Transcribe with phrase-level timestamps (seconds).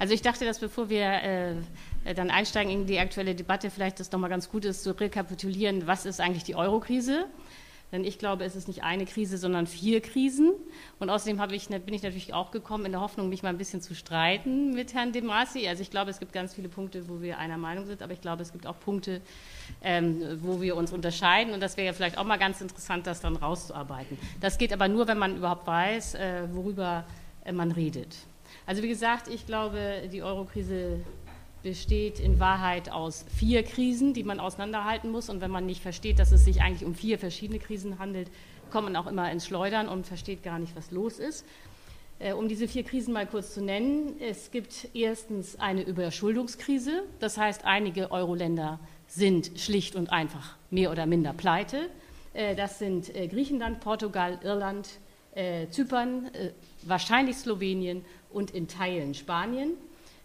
[0.00, 1.22] Also ich dachte, dass bevor wir
[2.06, 5.86] äh, dann einsteigen in die aktuelle Debatte, vielleicht das nochmal ganz gut ist zu rekapitulieren,
[5.86, 7.26] was ist eigentlich die Euro-Krise?
[7.92, 10.52] Denn ich glaube, es ist nicht eine Krise, sondern vier Krisen.
[11.00, 13.82] Und außerdem ich, bin ich natürlich auch gekommen in der Hoffnung, mich mal ein bisschen
[13.82, 15.68] zu streiten mit Herrn De Masi.
[15.68, 18.22] Also ich glaube, es gibt ganz viele Punkte, wo wir einer Meinung sind, aber ich
[18.22, 19.20] glaube, es gibt auch Punkte,
[19.82, 21.52] ähm, wo wir uns unterscheiden.
[21.52, 24.16] Und das wäre ja vielleicht auch mal ganz interessant, das dann rauszuarbeiten.
[24.40, 27.04] Das geht aber nur, wenn man überhaupt weiß, äh, worüber
[27.44, 28.16] äh, man redet.
[28.70, 31.00] Also wie gesagt, ich glaube, die Eurokrise
[31.64, 35.28] besteht in Wahrheit aus vier Krisen, die man auseinanderhalten muss.
[35.28, 38.30] Und wenn man nicht versteht, dass es sich eigentlich um vier verschiedene Krisen handelt,
[38.70, 41.44] kommt man auch immer ins Schleudern und versteht gar nicht, was los ist.
[42.20, 47.02] Äh, um diese vier Krisen mal kurz zu nennen, es gibt erstens eine Überschuldungskrise.
[47.18, 48.78] Das heißt, einige Euro-Länder
[49.08, 51.90] sind schlicht und einfach mehr oder minder pleite.
[52.34, 54.88] Äh, das sind äh, Griechenland, Portugal, Irland,
[55.70, 56.28] Zypern,
[56.82, 59.72] wahrscheinlich Slowenien und in Teilen Spanien.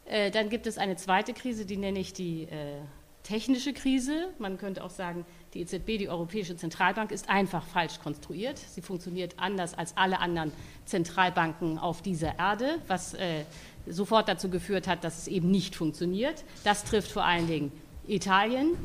[0.05, 2.79] Äh, dann gibt es eine zweite Krise, die nenne ich die äh,
[3.23, 4.27] technische Krise.
[4.37, 8.57] Man könnte auch sagen, die EZB, die Europäische Zentralbank, ist einfach falsch konstruiert.
[8.57, 10.51] Sie funktioniert anders als alle anderen
[10.85, 13.43] Zentralbanken auf dieser Erde, was äh,
[13.87, 16.43] sofort dazu geführt hat, dass es eben nicht funktioniert.
[16.63, 17.71] Das trifft vor allen Dingen
[18.07, 18.77] Italien.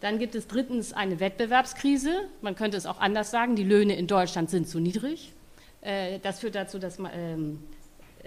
[0.00, 2.28] Dann gibt es drittens eine Wettbewerbskrise.
[2.42, 5.32] Man könnte es auch anders sagen, die Löhne in Deutschland sind zu niedrig.
[5.80, 7.58] Äh, das führt dazu, dass man ähm,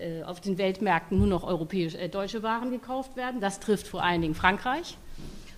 [0.01, 3.39] äh, auf den Weltmärkten nur noch europäisch, äh, deutsche Waren gekauft werden.
[3.39, 4.97] Das trifft vor allen Dingen Frankreich.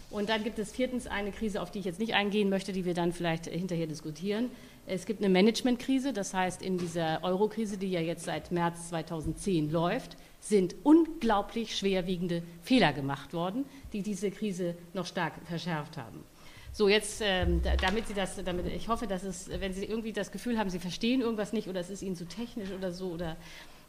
[0.10, 2.86] Und dann gibt es viertens eine Krise, auf die ich jetzt nicht eingehen möchte, die
[2.86, 4.52] wir dann vielleicht hinterher diskutieren.
[4.86, 9.72] Es gibt eine Managementkrise, das heißt, in dieser Euro-Krise, die ja jetzt seit März 2010
[9.72, 16.24] läuft, sind unglaublich schwerwiegende Fehler gemacht worden, die diese Krise noch stark verschärft haben.
[16.74, 20.32] So, jetzt, ähm, damit Sie das, damit, ich hoffe, dass es, wenn Sie irgendwie das
[20.32, 23.38] Gefühl haben, Sie verstehen irgendwas nicht oder es ist Ihnen zu technisch oder so oder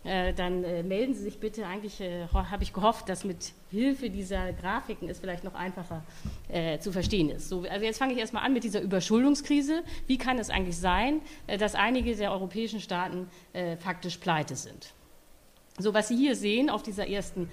[0.04, 1.66] äh, dann äh, melden Sie sich bitte.
[1.66, 6.04] Eigentlich äh, habe ich gehofft, dass mit Hilfe dieser Grafiken es vielleicht noch einfacher
[6.48, 7.48] äh, zu verstehen ist.
[7.48, 9.82] So, also jetzt fange ich erstmal an mit dieser Überschuldungskrise.
[10.06, 13.28] Wie kann es eigentlich sein, äh, dass einige der europäischen Staaten
[13.78, 14.92] faktisch pleite sind?
[15.78, 17.48] So, was Sie hier sehen auf dieser ersten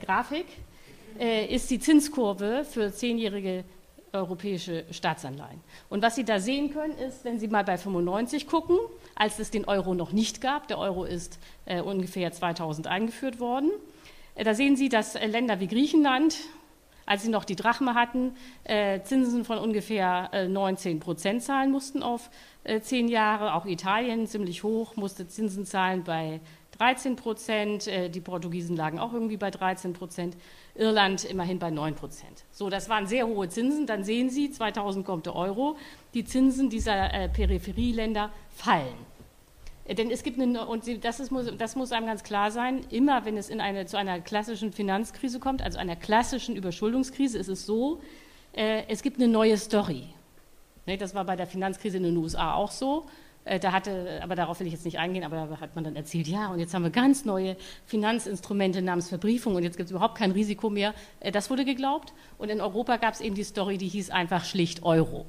[0.00, 0.46] Grafik,
[1.48, 3.64] ist die Zinskurve für zehnjährige
[4.14, 5.60] europäische Staatsanleihen.
[5.88, 8.78] Und was Sie da sehen können, ist, wenn Sie mal bei 95 gucken,
[9.14, 13.70] als es den Euro noch nicht gab, der Euro ist äh, ungefähr 2000 eingeführt worden,
[14.34, 16.36] äh, da sehen Sie, dass äh, Länder wie Griechenland,
[17.06, 18.32] als sie noch die Drachme hatten,
[18.64, 22.30] äh, Zinsen von ungefähr 19 äh, Prozent zahlen mussten auf
[22.64, 23.54] äh, zehn Jahre.
[23.54, 26.40] Auch Italien ziemlich hoch, musste Zinsen zahlen bei
[26.78, 27.86] 13 Prozent.
[27.86, 30.36] die Portugiesen lagen auch irgendwie bei 13 Prozent.
[30.74, 32.44] Irland immerhin bei 9 Prozent.
[32.50, 33.86] So, das waren sehr hohe Zinsen.
[33.86, 35.76] Dann sehen Sie, 2000 kommt der Euro,
[36.14, 39.14] die Zinsen dieser äh, Peripherieländer fallen.
[39.84, 43.24] Äh, denn es gibt eine, und das, ist, das, muss einem ganz klar sein, immer
[43.24, 47.66] wenn es in eine, zu einer klassischen Finanzkrise kommt, also einer klassischen Überschuldungskrise, ist es
[47.66, 48.00] so,
[48.52, 50.08] äh, es gibt eine neue Story.
[50.86, 53.06] Ne, das war bei der Finanzkrise in den USA auch so.
[53.44, 55.96] Äh, da hatte, aber darauf will ich jetzt nicht eingehen, aber da hat man dann
[55.96, 57.56] erzählt, ja, und jetzt haben wir ganz neue
[57.86, 60.94] Finanzinstrumente namens Verbriefung und jetzt gibt es überhaupt kein Risiko mehr.
[61.20, 62.12] Äh, das wurde geglaubt.
[62.38, 65.26] Und in Europa gab es eben die Story, die hieß einfach schlicht Euro.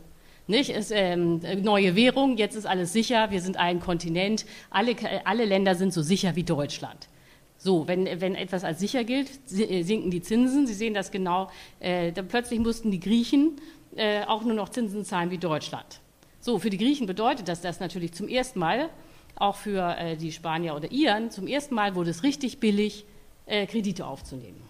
[0.47, 0.69] Nicht?
[0.69, 5.75] Ist, ähm, neue Währung, jetzt ist alles sicher, wir sind ein Kontinent, alle, alle Länder
[5.75, 7.09] sind so sicher wie Deutschland.
[7.57, 10.67] So, wenn, wenn etwas als sicher gilt, äh, sinken die Zinsen.
[10.67, 11.49] Sie sehen das genau.
[11.79, 13.59] Äh, dann plötzlich mussten die Griechen
[13.95, 15.99] äh, auch nur noch Zinsen zahlen wie Deutschland.
[16.45, 18.91] So, für die Griechen bedeutet das das natürlich zum ersten Mal,
[19.35, 23.03] auch für äh, die Spanier oder Iren, zum ersten Mal wurde es richtig billig,
[23.47, 24.61] äh, Kredite aufzunehmen.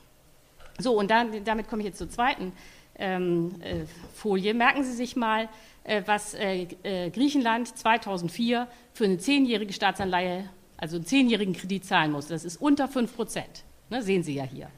[0.80, 2.54] So, und dann, damit komme ich jetzt zur zweiten
[2.98, 3.82] ähm, äh,
[4.14, 4.54] Folie.
[4.54, 5.50] Merken Sie sich mal,
[5.84, 12.14] äh, was äh, äh, Griechenland 2004 für eine zehnjährige Staatsanleihe, also einen zehnjährigen Kredit zahlen
[12.14, 12.28] muss.
[12.28, 13.66] Das ist unter 5 Prozent.
[13.90, 14.70] Ne, sehen Sie ja hier.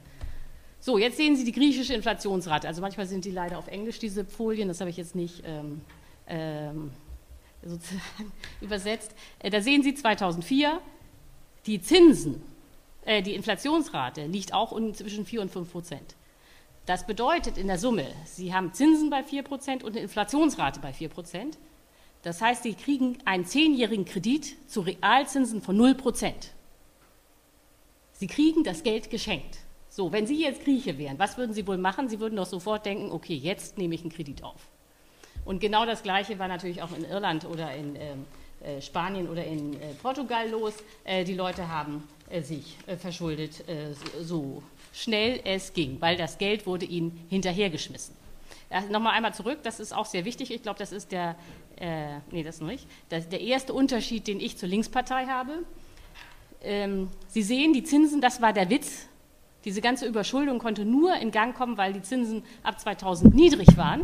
[0.80, 2.66] So, jetzt sehen Sie die griechische Inflationsrate.
[2.66, 5.82] Also manchmal sind die leider auf Englisch, diese Folien, das habe ich jetzt nicht ähm,
[6.28, 6.90] ähm,
[7.62, 9.14] sozusagen übersetzt.
[9.38, 10.80] Äh, da sehen Sie 2004,
[11.66, 12.42] die Zinsen,
[13.04, 16.14] äh, die Inflationsrate liegt auch zwischen 4 und 5 Prozent.
[16.86, 20.92] Das bedeutet in der Summe, Sie haben Zinsen bei 4 Prozent und eine Inflationsrate bei
[20.92, 21.58] 4 Prozent.
[22.22, 26.54] Das heißt, Sie kriegen einen zehnjährigen Kredit zu Realzinsen von 0 Prozent.
[28.12, 29.58] Sie kriegen das Geld geschenkt.
[29.88, 32.08] So, wenn Sie jetzt Grieche wären, was würden Sie wohl machen?
[32.08, 34.68] Sie würden doch sofort denken, okay, jetzt nehme ich einen Kredit auf.
[35.48, 38.26] Und genau das Gleiche war natürlich auch in Irland oder in ähm,
[38.60, 40.74] äh, Spanien oder in äh, Portugal los.
[41.04, 42.06] Äh, die Leute haben
[42.42, 43.64] sich verschuldet,
[44.20, 44.62] so
[44.92, 48.14] schnell es ging, weil das Geld wurde ihnen hinterhergeschmissen.
[48.90, 50.50] Nochmal einmal zurück, das ist auch sehr wichtig.
[50.50, 51.36] Ich glaube, das ist der,
[52.30, 55.64] nee, das nicht, das, der erste Unterschied, den ich zur Linkspartei habe.
[56.62, 59.06] Ähm, Sie sehen, die Zinsen, das war der Witz.
[59.64, 64.02] Diese ganze Überschuldung konnte nur in Gang kommen, weil die Zinsen ab 2000 niedrig waren.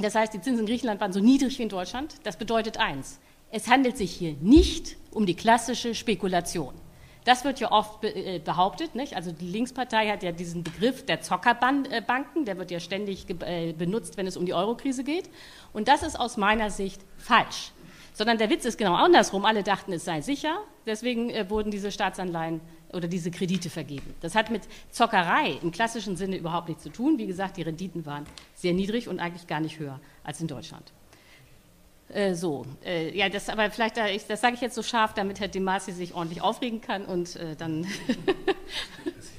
[0.00, 2.14] Das heißt, die Zinsen in Griechenland waren so niedrig wie in Deutschland.
[2.22, 3.18] Das bedeutet eins,
[3.50, 6.74] es handelt sich hier nicht um die klassische Spekulation.
[7.24, 9.14] Das wird ja oft äh, behauptet, nicht?
[9.14, 14.16] Also die Linkspartei hat ja diesen Begriff der Zockerbanken, der wird ja ständig äh, benutzt,
[14.16, 15.28] wenn es um die Eurokrise geht.
[15.72, 17.72] Und das ist aus meiner Sicht falsch.
[18.18, 19.44] Sondern der Witz ist genau andersrum.
[19.44, 22.60] Alle dachten, es sei sicher, deswegen äh, wurden diese Staatsanleihen
[22.92, 24.12] oder diese Kredite vergeben.
[24.20, 27.16] Das hat mit Zockerei im klassischen Sinne überhaupt nichts zu tun.
[27.18, 28.26] Wie gesagt, die Renditen waren
[28.56, 30.92] sehr niedrig und eigentlich gar nicht höher als in Deutschland.
[32.08, 35.38] Äh, so, äh, ja, das aber vielleicht, äh, das sage ich jetzt so scharf, damit
[35.38, 37.86] Herr Demasi sich ordentlich aufregen kann und äh, dann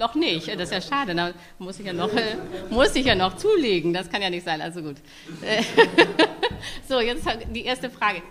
[0.00, 0.48] noch nicht.
[0.48, 1.14] Das ist ja schade.
[1.14, 2.10] Da muss ich ja noch,
[2.70, 3.92] muss ich ja noch zulegen.
[3.92, 4.60] Das kann ja nicht sein.
[4.60, 4.96] Also gut.
[6.88, 7.24] so, jetzt
[7.54, 8.22] die erste Frage.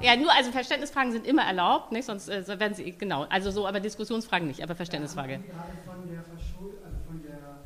[0.00, 2.04] Ja, nur, also Verständnisfragen sind immer erlaubt, nicht?
[2.04, 5.40] sonst äh, werden sie, genau, also so, aber Diskussionsfragen nicht, aber Verständnisfrage.
[5.86, 7.64] Von der, Verschuld, also von der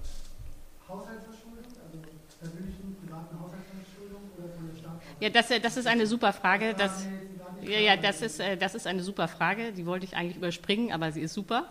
[0.87, 1.99] Haushaltsverschuldung, also
[2.39, 5.21] persönlichen, privaten Haushaltsverschuldung oder von der Staatsverschuldung?
[5.21, 6.75] Ja, das, äh, das ist eine super Frage.
[6.75, 7.09] Das,
[7.61, 9.73] ja, ja, das ist, äh, das ist eine super Frage.
[9.73, 11.67] Die wollte ich eigentlich überspringen, aber sie ist super.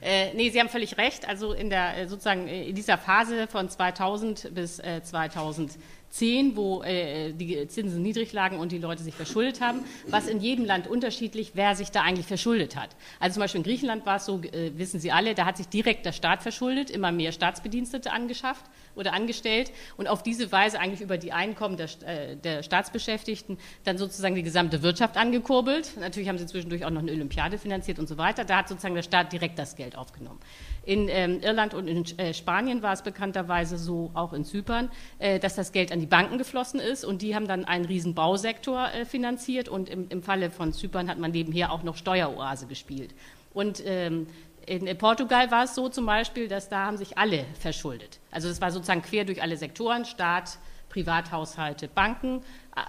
[0.00, 1.28] Äh, nee, Sie haben völlig recht.
[1.28, 5.72] Also in der äh, sozusagen in dieser Phase von 2000 bis äh, 2000
[6.10, 10.40] 10, wo äh, die Zinsen niedrig lagen und die Leute sich verschuldet haben, was in
[10.40, 12.90] jedem Land unterschiedlich, wer sich da eigentlich verschuldet hat.
[13.20, 15.68] Also zum Beispiel in Griechenland war es so, äh, wissen Sie alle, da hat sich
[15.68, 18.64] direkt der Staat verschuldet, immer mehr Staatsbedienstete angeschafft
[18.94, 23.98] oder angestellt und auf diese Weise eigentlich über die Einkommen der, äh, der Staatsbeschäftigten dann
[23.98, 25.92] sozusagen die gesamte Wirtschaft angekurbelt.
[26.00, 28.44] Natürlich haben sie zwischendurch auch noch eine Olympiade finanziert und so weiter.
[28.44, 30.40] Da hat sozusagen der Staat direkt das Geld aufgenommen.
[30.88, 35.38] In ähm, Irland und in äh, Spanien war es bekannterweise so, auch in Zypern, äh,
[35.38, 38.90] dass das Geld an die Banken geflossen ist und die haben dann einen riesen Bausektor
[38.94, 43.14] äh, finanziert und im, im, Falle von Zypern hat man nebenher auch noch Steueroase gespielt.
[43.52, 44.28] Und ähm,
[44.64, 48.18] in Portugal war es so zum Beispiel, dass da haben sich alle verschuldet.
[48.30, 50.58] Also das war sozusagen quer durch alle Sektoren, Staat,
[50.88, 52.40] Privathaushalte, Banken.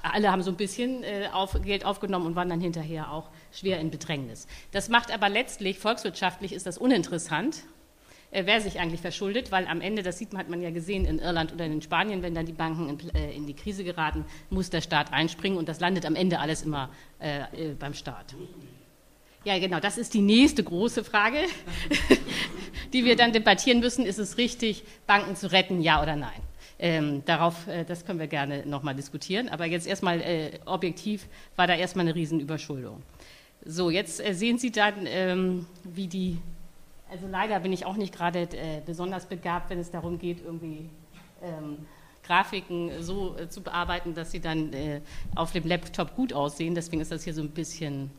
[0.03, 3.81] Alle haben so ein bisschen äh, auf, Geld aufgenommen und waren dann hinterher auch schwer
[3.81, 4.47] in Bedrängnis.
[4.71, 7.63] Das macht aber letztlich, volkswirtschaftlich ist das uninteressant,
[8.31, 11.05] äh, wer sich eigentlich verschuldet, weil am Ende, das sieht man, hat man ja gesehen
[11.05, 14.25] in Irland oder in Spanien, wenn dann die Banken in, äh, in die Krise geraten,
[14.49, 16.89] muss der Staat einspringen und das landet am Ende alles immer
[17.19, 18.35] äh, äh beim Staat.
[19.45, 21.37] Ja, genau, das ist die nächste große Frage,
[22.93, 24.05] die wir dann debattieren müssen.
[24.05, 26.41] Ist es richtig, Banken zu retten, ja oder nein?
[26.77, 29.49] Ähm, darauf, äh, das können wir gerne nochmal diskutieren.
[29.49, 33.01] Aber jetzt erstmal äh, objektiv war da erstmal eine Riesenüberschuldung.
[33.65, 36.37] So, jetzt äh, sehen Sie dann, ähm, wie die
[37.09, 40.89] also leider bin ich auch nicht gerade äh, besonders begabt, wenn es darum geht, irgendwie
[41.41, 41.85] ähm,
[42.23, 45.01] Grafiken so äh, zu bearbeiten, dass sie dann äh,
[45.35, 46.75] auf dem Laptop gut aussehen.
[46.75, 48.11] Deswegen ist das hier so ein bisschen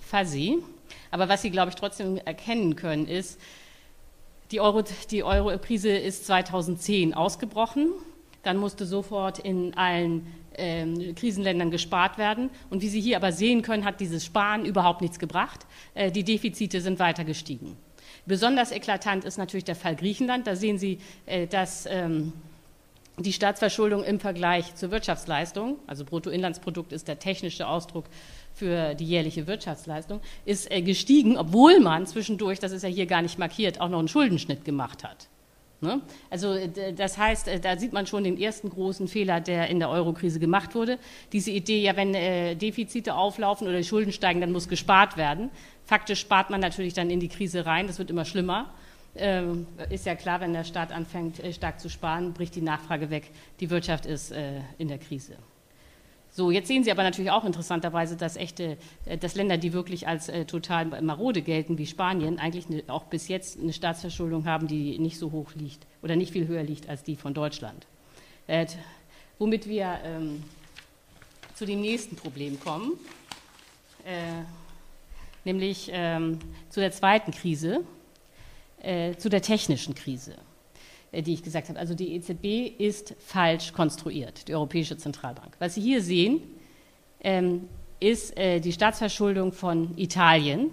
[0.00, 0.58] fuzzy.
[1.10, 3.40] Aber was Sie, glaube ich, trotzdem erkennen können, ist,
[4.50, 7.92] die, Euro, die Euro-Krise ist 2010 ausgebrochen.
[8.42, 12.50] Dann musste sofort in allen ähm, Krisenländern gespart werden.
[12.70, 15.66] Und wie Sie hier aber sehen können, hat dieses Sparen überhaupt nichts gebracht.
[15.94, 17.76] Äh, die Defizite sind weiter gestiegen.
[18.30, 20.46] Besonders eklatant ist natürlich der Fall Griechenland.
[20.46, 22.32] Da sehen Sie, äh, dass ähm,
[23.18, 28.04] die Staatsverschuldung im Vergleich zur Wirtschaftsleistung, also Bruttoinlandsprodukt ist der technische Ausdruck
[28.54, 33.20] für die jährliche Wirtschaftsleistung, ist äh, gestiegen, obwohl man zwischendurch, das ist ja hier gar
[33.20, 35.26] nicht markiert, auch noch einen Schuldenschnitt gemacht hat.
[35.80, 36.02] Ne?
[36.28, 36.56] Also
[36.96, 40.38] das heißt, äh, da sieht man schon den ersten großen Fehler, der in der Eurokrise
[40.38, 40.98] gemacht wurde.
[41.32, 42.12] Diese Idee, ja, wenn
[42.58, 45.50] Defizite auflaufen oder die Schulden steigen, dann muss gespart werden.
[45.84, 48.72] Faktisch spart man natürlich dann in die Krise rein, das wird immer schlimmer.
[49.16, 53.10] Ähm, ist ja klar, wenn der Staat anfängt, äh, stark zu sparen, bricht die Nachfrage
[53.10, 53.30] weg.
[53.58, 55.36] Die Wirtschaft ist äh, in der Krise.
[56.32, 60.06] So, jetzt sehen Sie aber natürlich auch interessanterweise, dass echte, äh, dass Länder, die wirklich
[60.06, 64.68] als äh, total marode gelten, wie Spanien, eigentlich eine, auch bis jetzt eine Staatsverschuldung haben,
[64.68, 67.86] die nicht so hoch liegt oder nicht viel höher liegt als die von Deutschland.
[68.46, 68.66] Äh,
[69.38, 70.42] womit wir ähm,
[71.54, 72.92] zu dem nächsten Problem kommen.
[74.06, 74.44] Äh,
[75.44, 77.84] nämlich ähm, zu der zweiten Krise,
[78.82, 80.36] äh, zu der technischen Krise,
[81.12, 81.78] die ich gesagt habe.
[81.78, 85.54] Also die EZB ist falsch konstruiert, die Europäische Zentralbank.
[85.58, 86.40] Was Sie hier sehen,
[87.20, 90.70] ähm, ist äh, die Staatsverschuldung von Italien.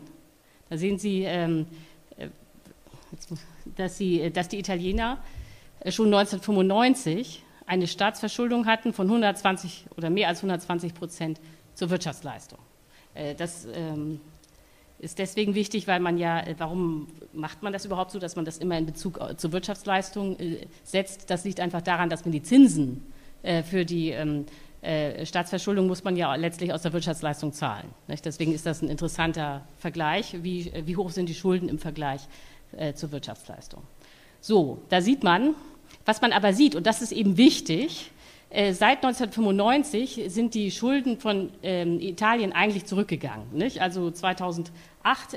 [0.70, 1.67] Da sehen Sie, ähm,
[2.17, 2.27] äh,
[3.75, 5.20] dass, sie, äh, dass die Italiener
[5.79, 11.41] äh, schon 1995 eine Staatsverschuldung hatten von 120 oder mehr als 120 Prozent
[11.74, 12.60] zur Wirtschaftsleistung.
[13.38, 14.22] Das ähm,
[14.99, 18.45] ist deswegen wichtig, weil man ja, äh, warum macht man das überhaupt so, dass man
[18.45, 21.29] das immer in Bezug äh, zur Wirtschaftsleistung äh, setzt?
[21.29, 23.03] Das liegt einfach daran, dass man die Zinsen
[23.69, 24.45] für die ähm,
[24.81, 27.85] äh, Staatsverschuldung muss man ja letztlich aus der Wirtschaftsleistung zahlen.
[28.25, 30.35] Deswegen ist das ein interessanter Vergleich.
[30.41, 32.21] Wie, wie hoch sind die Schulden im Vergleich
[32.95, 33.83] zur Wirtschaftsleistung?
[34.41, 35.53] So, da sieht man,
[36.03, 38.11] was man aber sieht, und das ist eben wichtig,
[38.49, 43.45] äh, seit 1995 sind die Schulden von ähm, Italien eigentlich zurückgegangen.
[43.51, 43.81] Nicht?
[43.81, 44.71] Also 2008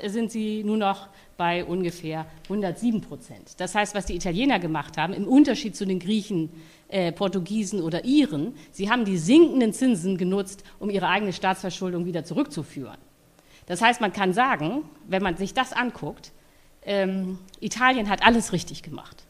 [0.05, 3.59] sind sie nur noch bei ungefähr 107 Prozent.
[3.59, 6.49] Das heißt, was die Italiener gemacht haben, im Unterschied zu den Griechen,
[6.87, 12.23] äh, Portugiesen oder Iren, sie haben die sinkenden Zinsen genutzt, um ihre eigene Staatsverschuldung wieder
[12.23, 12.97] zurückzuführen.
[13.65, 16.31] Das heißt, man kann sagen, wenn man sich das anguckt,
[16.83, 19.23] ähm, Italien hat alles richtig gemacht.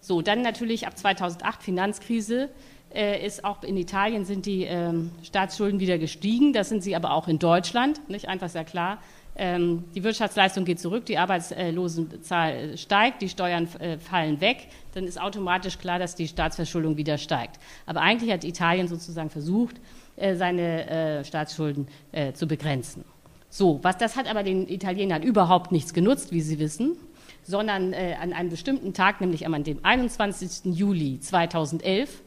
[0.00, 2.50] So, dann natürlich ab 2008 Finanzkrise
[2.94, 6.52] äh, ist auch in Italien sind die ähm, Staatsschulden wieder gestiegen.
[6.52, 8.98] Das sind sie aber auch in Deutschland, nicht einfach sehr klar.
[9.36, 15.20] Ähm, die Wirtschaftsleistung geht zurück, die Arbeitslosenzahl steigt, die Steuern äh, fallen weg, dann ist
[15.20, 17.58] automatisch klar, dass die Staatsverschuldung wieder steigt.
[17.84, 19.76] Aber eigentlich hat Italien sozusagen versucht,
[20.16, 23.04] äh, seine äh, Staatsschulden äh, zu begrenzen.
[23.50, 26.96] So, was das hat aber den Italienern überhaupt nichts genutzt, wie Sie wissen,
[27.42, 30.74] sondern äh, an einem bestimmten Tag, nämlich an dem 21.
[30.74, 32.22] Juli 2011,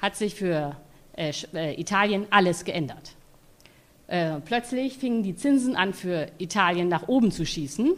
[0.00, 0.76] hat sich für
[1.16, 3.12] äh, äh, Italien alles geändert.
[4.06, 7.92] Äh, plötzlich fingen die Zinsen an, für Italien nach oben zu schießen.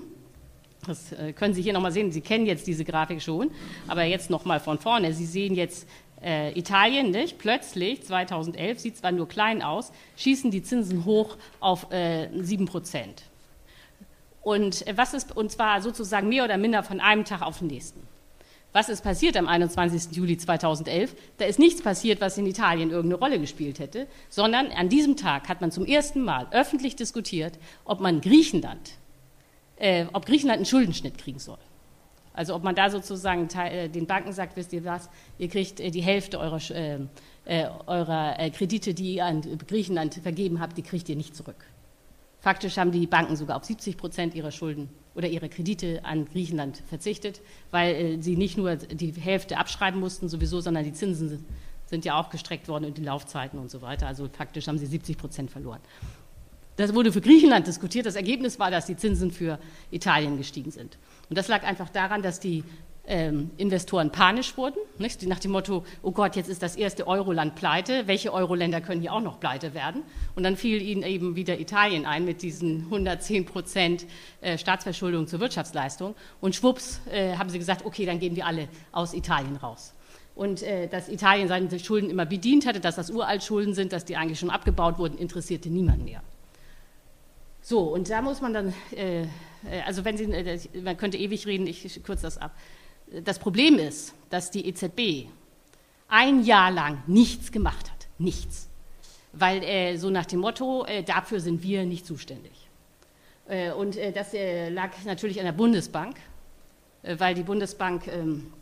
[0.87, 2.11] Das können Sie hier nochmal sehen.
[2.11, 3.53] Sie kennen jetzt diese Grafik schon,
[3.87, 5.13] aber jetzt nochmal von vorne.
[5.13, 5.87] Sie sehen jetzt
[6.21, 7.39] äh, Italien, nicht?
[7.39, 13.23] plötzlich 2011, sieht zwar nur klein aus, schießen die Zinsen hoch auf äh, 7 Prozent.
[14.43, 18.01] Und, was ist, und zwar sozusagen mehr oder minder von einem Tag auf den nächsten.
[18.73, 20.17] Was ist passiert am 21.
[20.17, 21.15] Juli 2011?
[21.37, 25.49] Da ist nichts passiert, was in Italien irgendeine Rolle gespielt hätte, sondern an diesem Tag
[25.49, 28.93] hat man zum ersten Mal öffentlich diskutiert, ob man Griechenland,
[29.77, 31.59] äh, ob Griechenland einen Schuldenschnitt kriegen soll.
[32.35, 35.91] Also ob man da sozusagen äh, den Banken sagt, wisst ihr was, ihr kriegt äh,
[35.91, 36.99] die Hälfte eurer, äh,
[37.45, 41.67] äh eurer Kredite, die ihr an Griechenland vergeben habt, die kriegt ihr nicht zurück.
[42.43, 46.83] Faktisch haben die Banken sogar auf 70 Prozent ihrer Schulden oder ihre Kredite an Griechenland
[46.89, 51.45] verzichtet, weil äh, sie nicht nur die Hälfte abschreiben mussten sowieso, sondern die Zinsen
[51.87, 54.09] sind ja auch gestreckt worden und die Laufzeiten und so weiter.
[54.09, 55.81] Also faktisch haben sie 70 Prozent verloren.
[56.77, 58.07] Das wurde für Griechenland diskutiert.
[58.07, 59.61] Das Ergebnis war, dass die Zinsen für
[59.93, 60.99] Italien gestiegen sind.
[61.29, 62.65] Und das lag einfach daran, dass die
[63.05, 65.23] ähm, Investoren panisch wurden, nicht?
[65.27, 69.13] nach dem Motto, oh Gott, jetzt ist das erste Euroland pleite, welche Euroländer können hier
[69.13, 70.03] auch noch pleite werden?
[70.37, 74.07] Und dann fiel ihnen eben wieder Italien ein mit diesen 110 Prozent
[74.41, 76.15] äh, Staatsverschuldung zur Wirtschaftsleistung.
[76.41, 79.95] Und schwupps äh, haben sie gesagt, okay, dann gehen wir alle aus Italien raus.
[80.35, 84.17] Und äh, dass Italien seine Schulden immer bedient hatte, dass das Uraltschulden sind, dass die
[84.17, 86.23] eigentlich schon abgebaut wurden, interessierte niemand mehr.
[87.61, 89.27] So, und da muss man dann, äh, äh
[89.87, 92.53] also wenn Sie, äh, man könnte ewig reden, ich kürze das ab
[93.25, 95.29] das Problem ist, dass die EZB
[96.09, 98.09] ein Jahr lang nichts gemacht hat.
[98.19, 98.69] Nichts.
[99.33, 102.69] Weil äh, so nach dem Motto, äh, dafür sind wir nicht zuständig.
[103.49, 106.17] Äh, und äh, das äh, lag natürlich an der Bundesbank,
[107.03, 108.53] äh, weil die Bundesbank ähm,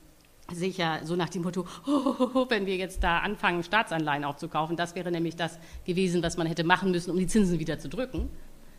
[0.52, 4.94] sich ja so nach dem Motto, oh, wenn wir jetzt da anfangen, Staatsanleihen aufzukaufen, das
[4.94, 8.30] wäre nämlich das gewesen, was man hätte machen müssen, um die Zinsen wieder zu drücken.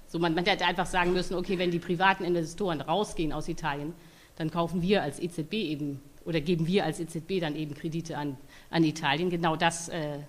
[0.08, 3.94] So, man, man hätte einfach sagen müssen, okay, wenn die privaten Investoren rausgehen aus Italien,
[4.36, 8.38] dann kaufen wir als EZB eben oder geben wir als EZB dann eben Kredite an,
[8.70, 9.30] an Italien.
[9.30, 10.20] Genau das äh,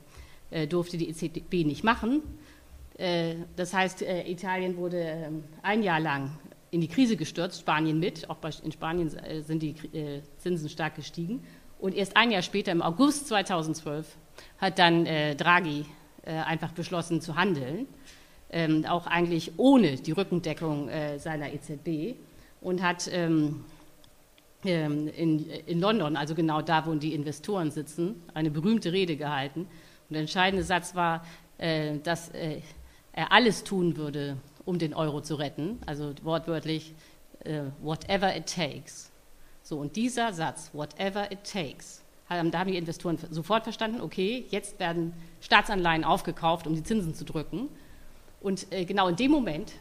[0.50, 2.22] äh durfte die EZB nicht machen.
[2.98, 6.38] Äh, das heißt, äh, Italien wurde ähm, ein Jahr lang
[6.70, 8.30] in die Krise gestürzt, Spanien mit.
[8.30, 9.10] Auch in Spanien
[9.44, 9.74] sind die
[10.38, 11.44] Zinsen stark gestiegen.
[11.78, 14.16] Und erst ein Jahr später, im August 2012,
[14.56, 15.84] hat dann Draghi
[16.24, 17.86] einfach beschlossen zu handeln,
[18.48, 22.16] ähm, auch eigentlich ohne die Rückendeckung seiner EZB
[22.62, 23.66] und hat ähm,
[24.64, 25.08] in,
[25.66, 29.60] in London, also genau da, wo die Investoren sitzen, eine berühmte Rede gehalten.
[29.60, 31.24] Und der entscheidende Satz war,
[31.58, 32.60] äh, dass äh,
[33.12, 36.94] er alles tun würde, um den Euro zu retten, also wortwörtlich,
[37.44, 39.10] äh, whatever it takes.
[39.62, 44.46] So, und dieser Satz, whatever it takes, haben, da haben die Investoren sofort verstanden, okay,
[44.50, 47.68] jetzt werden Staatsanleihen aufgekauft, um die Zinsen zu drücken.
[48.40, 49.72] Und genau in dem Moment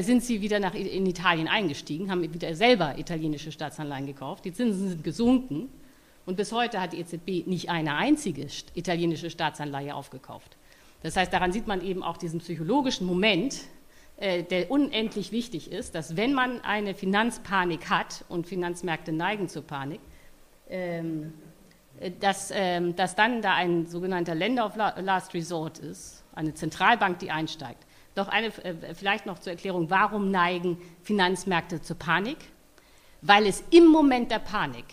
[0.00, 4.44] sind sie wieder nach, in Italien eingestiegen, haben wieder selber italienische Staatsanleihen gekauft.
[4.44, 5.68] Die Zinsen sind gesunken
[6.24, 10.56] und bis heute hat die EZB nicht eine einzige italienische Staatsanleihe aufgekauft.
[11.02, 13.62] Das heißt, daran sieht man eben auch diesen psychologischen Moment,
[14.18, 19.62] äh, der unendlich wichtig ist, dass wenn man eine Finanzpanik hat und Finanzmärkte neigen zur
[19.62, 20.00] Panik,
[20.70, 21.32] ähm,
[22.20, 27.30] dass, ähm, dass dann da ein sogenannter Lender of Last Resort ist, eine Zentralbank, die
[27.30, 27.84] einsteigt.
[28.14, 32.38] Doch eine, äh, vielleicht noch zur Erklärung, warum neigen Finanzmärkte zur Panik?
[33.20, 34.86] Weil es im Moment der Panik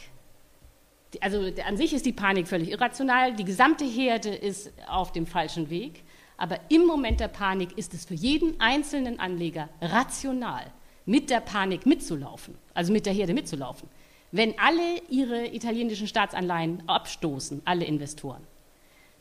[1.21, 5.69] also an sich ist die Panik völlig irrational, die gesamte Herde ist auf dem falschen
[5.69, 6.03] Weg,
[6.37, 10.65] aber im Moment der Panik ist es für jeden einzelnen Anleger rational,
[11.05, 13.89] mit der Panik mitzulaufen, also mit der Herde mitzulaufen.
[14.31, 18.45] Wenn alle ihre italienischen Staatsanleihen abstoßen, alle Investoren,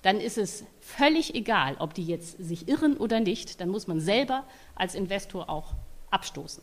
[0.02, 4.00] dann ist es völlig egal, ob die jetzt sich irren oder nicht, dann muss man
[4.00, 5.74] selber als Investor auch
[6.10, 6.62] abstoßen.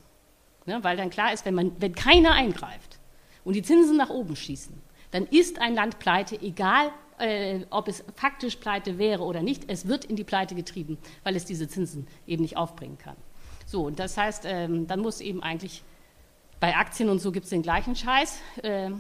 [0.66, 3.00] Ja, weil dann klar ist, wenn, man, wenn keiner eingreift
[3.44, 8.04] und die Zinsen nach oben schießen, dann ist ein Land pleite, egal äh, ob es
[8.16, 12.08] faktisch pleite wäre oder nicht, es wird in die Pleite getrieben, weil es diese Zinsen
[12.26, 13.16] eben nicht aufbringen kann.
[13.66, 15.84] So, und das heißt, ähm, dann muss eben eigentlich
[16.60, 18.92] bei Aktien und so gibt es den gleichen Scheiß, äh, äh,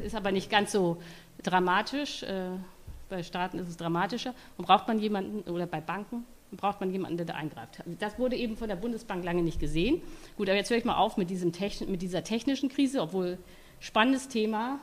[0.00, 0.98] ist aber nicht ganz so
[1.42, 2.24] dramatisch.
[3.08, 4.34] Bei Staaten ist es dramatischer.
[4.56, 7.82] Und braucht man jemanden, oder bei Banken, braucht man jemanden, der da eingreift.
[7.98, 10.02] Das wurde eben von der Bundesbank lange nicht gesehen.
[10.36, 11.52] Gut, aber jetzt höre ich mal auf mit, diesem,
[11.88, 13.38] mit dieser technischen Krise, obwohl
[13.80, 14.80] spannendes Thema,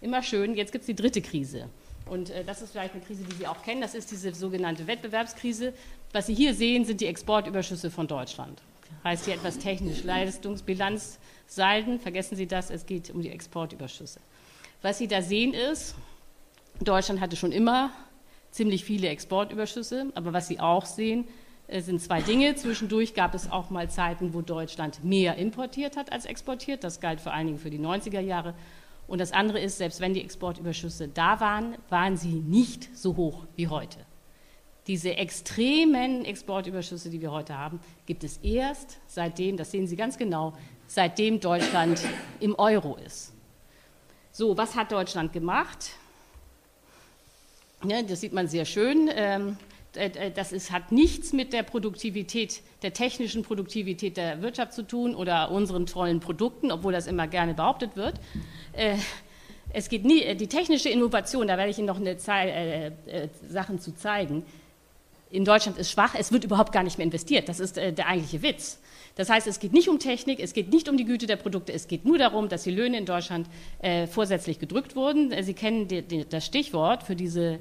[0.00, 0.54] immer schön.
[0.54, 1.68] Jetzt gibt es die dritte Krise.
[2.06, 3.80] Und äh, das ist vielleicht eine Krise, die Sie auch kennen.
[3.80, 5.72] Das ist diese sogenannte Wettbewerbskrise.
[6.12, 8.62] Was Sie hier sehen, sind die Exportüberschüsse von Deutschland.
[9.04, 10.04] Heißt hier etwas technisch.
[10.04, 14.20] Leistungsbilanz, Salden, vergessen Sie das, es geht um die Exportüberschüsse.
[14.82, 15.94] Was Sie da sehen ist,
[16.84, 17.90] Deutschland hatte schon immer
[18.50, 21.26] ziemlich viele Exportüberschüsse, aber was Sie auch sehen,
[21.68, 22.54] äh, sind zwei Dinge.
[22.54, 26.84] Zwischendurch gab es auch mal Zeiten, wo Deutschland mehr importiert hat als exportiert.
[26.84, 28.54] Das galt vor allen Dingen für die 90er Jahre.
[29.08, 33.44] Und das andere ist, selbst wenn die Exportüberschüsse da waren, waren sie nicht so hoch
[33.56, 33.98] wie heute.
[34.86, 40.18] Diese extremen Exportüberschüsse, die wir heute haben, gibt es erst seitdem, das sehen Sie ganz
[40.18, 40.54] genau,
[40.88, 42.00] seitdem Deutschland
[42.40, 43.32] im Euro ist.
[44.32, 45.90] So, was hat Deutschland gemacht?
[47.84, 49.10] Ja, das sieht man sehr schön.
[49.14, 49.56] Ähm,
[49.96, 54.86] äh, äh, das ist, hat nichts mit der Produktivität, der technischen Produktivität der Wirtschaft zu
[54.86, 58.14] tun oder unseren tollen Produkten, obwohl das immer gerne behauptet wird.
[58.72, 58.96] Äh,
[59.74, 62.92] es geht nie, die technische Innovation, da werde ich Ihnen noch eine Zahl, äh,
[63.48, 64.44] Sachen zu zeigen.
[65.32, 67.48] In Deutschland ist schwach, es wird überhaupt gar nicht mehr investiert.
[67.48, 68.78] Das ist der eigentliche Witz.
[69.14, 71.72] Das heißt, es geht nicht um Technik, es geht nicht um die Güte der Produkte,
[71.72, 73.46] es geht nur darum, dass die Löhne in Deutschland
[73.80, 75.32] äh, vorsätzlich gedrückt wurden.
[75.42, 77.58] Sie kennen die, die, das Stichwort für diese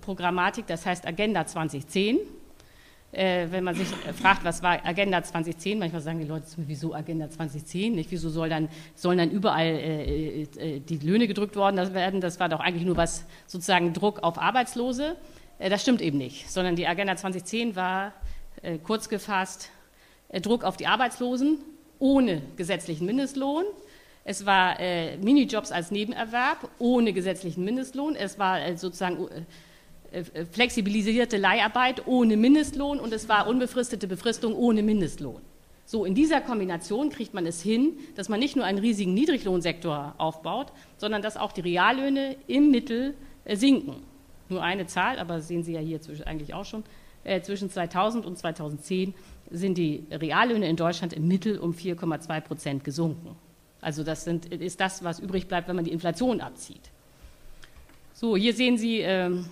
[0.00, 2.18] Programmatik, das heißt Agenda 2010.
[3.12, 7.28] Äh, wenn man sich fragt, was war Agenda 2010, manchmal sagen die Leute, wieso Agenda
[7.28, 7.94] 2010?
[7.94, 8.10] Nicht?
[8.10, 12.20] Wieso soll dann, sollen dann überall äh, äh, die Löhne gedrückt worden werden?
[12.20, 15.16] Das war doch eigentlich nur was sozusagen Druck auf Arbeitslose.
[15.60, 18.12] Äh, das stimmt eben nicht, sondern die Agenda 2010 war
[18.62, 19.70] äh, kurz gefasst
[20.30, 21.58] äh, Druck auf die Arbeitslosen
[22.00, 23.64] ohne gesetzlichen Mindestlohn.
[24.24, 24.76] Es war
[25.22, 28.14] Minijobs als Nebenerwerb ohne gesetzlichen Mindestlohn.
[28.16, 29.26] Es war sozusagen
[30.52, 35.40] flexibilisierte Leiharbeit ohne Mindestlohn und es war unbefristete Befristung ohne Mindestlohn.
[35.86, 40.14] So, in dieser Kombination kriegt man es hin, dass man nicht nur einen riesigen Niedriglohnsektor
[40.18, 43.14] aufbaut, sondern dass auch die Reallöhne im Mittel
[43.46, 44.02] sinken.
[44.50, 46.84] Nur eine Zahl, aber sehen Sie ja hier eigentlich auch schon.
[47.24, 49.14] Äh, zwischen 2000 und 2010
[49.50, 53.36] sind die Reallöhne in Deutschland im Mittel um 4,2 Prozent gesunken.
[53.80, 56.90] Also das sind, ist das, was übrig bleibt, wenn man die Inflation abzieht.
[58.12, 59.46] So, hier sehen Sie ähm,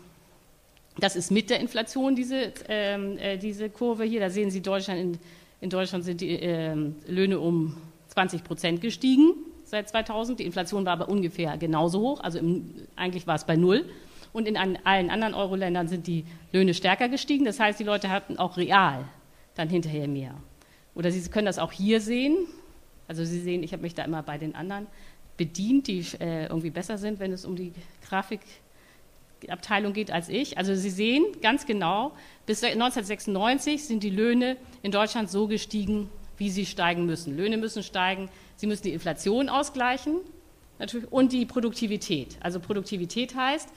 [0.99, 4.21] das ist mit der Inflation diese, ähm, äh, diese Kurve hier.
[4.21, 5.19] Da sehen Sie, Deutschland in,
[5.61, 6.75] in Deutschland sind die äh,
[7.07, 7.77] Löhne um
[8.09, 9.35] 20 Prozent gestiegen
[9.65, 10.41] seit 2000.
[10.41, 12.21] Die Inflation war aber ungefähr genauso hoch.
[12.21, 13.85] Also im, eigentlich war es bei null.
[14.33, 17.45] Und in an, allen anderen Euro-Ländern sind die Löhne stärker gestiegen.
[17.45, 19.05] Das heißt, die Leute hatten auch real
[19.55, 20.35] dann hinterher mehr.
[20.95, 22.37] Oder Sie können das auch hier sehen.
[23.07, 24.87] Also Sie sehen, ich habe mich da immer bei den anderen
[25.37, 27.73] bedient, die äh, irgendwie besser sind, wenn es um die
[28.09, 28.41] Grafik
[29.41, 30.59] geht Abteilung geht als ich.
[30.59, 32.12] Also Sie sehen ganz genau,
[32.45, 37.37] bis 1996 sind die Löhne in Deutschland so gestiegen, wie sie steigen müssen.
[37.37, 40.17] Löhne müssen steigen, sie müssen die Inflation ausgleichen
[40.79, 42.37] natürlich, und die Produktivität.
[42.41, 43.69] Also Produktivität heißt,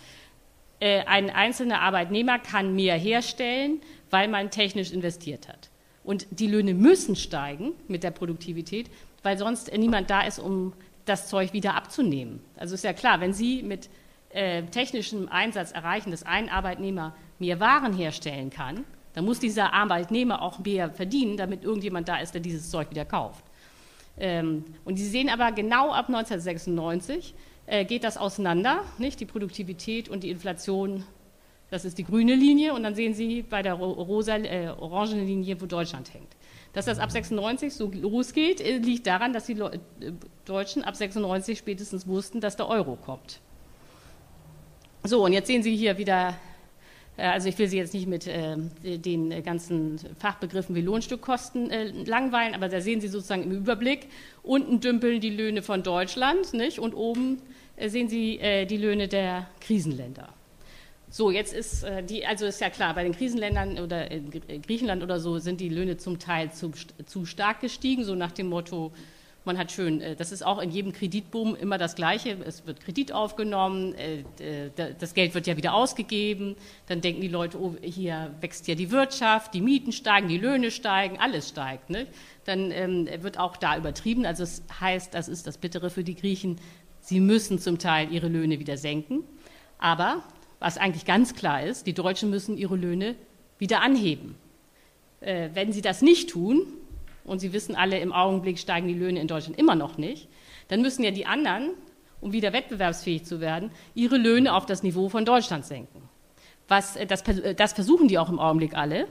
[0.81, 5.69] äh, ein einzelner Arbeitnehmer kann mehr herstellen, weil man technisch investiert hat.
[6.03, 8.89] Und die Löhne müssen steigen mit der Produktivität,
[9.21, 10.73] weil sonst niemand da ist, um
[11.05, 12.41] das Zeug wieder abzunehmen.
[12.57, 13.89] Also ist ja klar, wenn Sie mit
[14.31, 20.41] äh, technischem Einsatz erreichen, dass ein Arbeitnehmer mehr Waren herstellen kann, dann muss dieser Arbeitnehmer
[20.41, 23.43] auch mehr verdienen, damit irgendjemand da ist, der dieses Zeug wieder kauft.
[24.17, 27.35] Ähm, und Sie sehen aber genau ab 1996
[27.71, 29.19] äh, geht das auseinander, nicht?
[29.21, 31.05] die Produktivität und die Inflation,
[31.69, 35.61] das ist die grüne Linie und dann sehen Sie bei der rosa, äh, orangenen Linie,
[35.61, 36.35] wo Deutschland hängt.
[36.73, 40.11] Dass das ab 96 so losgeht, äh, liegt daran, dass die Le äh,
[40.43, 43.39] Deutschen ab 96 spätestens wussten, dass der Euro kommt.
[45.03, 46.35] So, und jetzt sehen Sie hier wieder,
[47.15, 51.85] äh, also ich will Sie jetzt nicht mit äh, den ganzen Fachbegriffen wie Lohnstückkosten äh,
[52.03, 54.09] langweilen, aber da sehen Sie sozusagen im Überblick,
[54.43, 56.77] unten dümpeln die Löhne von Deutschland nicht?
[56.79, 57.41] und oben
[57.89, 60.29] sehen Sie äh, die Löhne der Krisenländer.
[61.09, 65.03] So, jetzt ist äh, die, also ist ja klar, bei den Krisenländern oder in Griechenland
[65.03, 66.71] oder so sind die Löhne zum Teil zu,
[67.05, 68.93] zu stark gestiegen, so nach dem Motto,
[69.43, 72.37] man hat schön, das ist auch in jedem Kreditboom immer das Gleiche.
[72.45, 73.95] Es wird Kredit aufgenommen,
[74.75, 76.55] das Geld wird ja wieder ausgegeben.
[76.87, 80.69] Dann denken die Leute, oh, hier wächst ja die Wirtschaft, die Mieten steigen, die Löhne
[80.69, 81.89] steigen, alles steigt.
[81.89, 82.05] Ne?
[82.45, 84.27] Dann ähm, wird auch da übertrieben.
[84.27, 86.59] Also es heißt, das ist das Bittere für die Griechen,
[87.01, 89.23] Sie müssen zum Teil ihre Löhne wieder senken.
[89.77, 90.23] Aber
[90.59, 93.15] was eigentlich ganz klar ist, die Deutschen müssen ihre Löhne
[93.57, 94.35] wieder anheben.
[95.19, 96.65] Äh, wenn sie das nicht tun,
[97.23, 100.27] und Sie wissen alle, im Augenblick steigen die Löhne in Deutschland immer noch nicht,
[100.67, 101.71] dann müssen ja die anderen,
[102.19, 106.09] um wieder wettbewerbsfähig zu werden, ihre Löhne auf das Niveau von Deutschland senken.
[106.67, 109.07] Was, äh, das, äh, das versuchen die auch im Augenblick alle.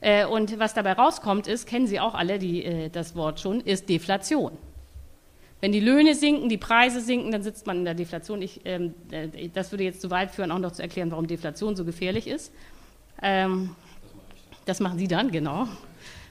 [0.00, 3.88] Äh, und was dabei rauskommt, ist, kennen Sie auch alle die, das Wort schon, ist
[3.88, 4.52] Deflation.
[5.60, 8.40] Wenn die Löhne sinken, die Preise sinken, dann sitzt man in der Deflation.
[8.40, 11.76] Ich, ähm, äh, das würde jetzt zu weit führen, auch noch zu erklären, warum Deflation
[11.76, 12.52] so gefährlich ist.
[13.22, 13.76] Ähm,
[14.64, 15.68] das machen Sie dann, genau.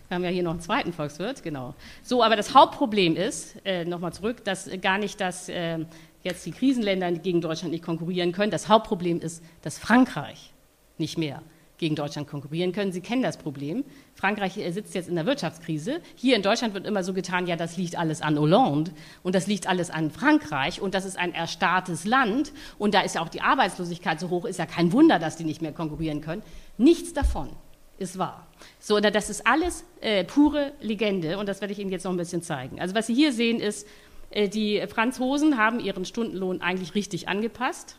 [0.07, 1.75] Wir haben ja hier noch einen zweiten Volkswirt, genau.
[2.01, 5.85] So, aber das Hauptproblem ist, äh, nochmal zurück, dass gar nicht, dass äh,
[6.23, 8.51] jetzt die Krisenländer gegen Deutschland nicht konkurrieren können.
[8.51, 10.51] Das Hauptproblem ist, dass Frankreich
[10.97, 11.43] nicht mehr
[11.79, 12.91] gegen Deutschland konkurrieren können.
[12.91, 13.83] Sie kennen das Problem.
[14.13, 16.01] Frankreich äh, sitzt jetzt in der Wirtschaftskrise.
[16.15, 18.91] Hier in Deutschland wird immer so getan, ja, das liegt alles an Hollande
[19.23, 23.15] und das liegt alles an Frankreich und das ist ein erstarrtes Land und da ist
[23.15, 26.21] ja auch die Arbeitslosigkeit so hoch, ist ja kein Wunder, dass die nicht mehr konkurrieren
[26.21, 26.43] können.
[26.77, 27.49] Nichts davon
[27.97, 28.47] ist wahr.
[28.79, 32.17] So, das ist alles äh, pure Legende und das werde ich Ihnen jetzt noch ein
[32.17, 32.79] bisschen zeigen.
[32.79, 33.87] Also was Sie hier sehen ist,
[34.31, 37.97] äh, die Franzosen haben ihren Stundenlohn eigentlich richtig angepasst.